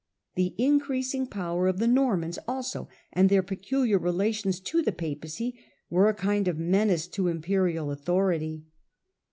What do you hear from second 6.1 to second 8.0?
kind of menace to imperial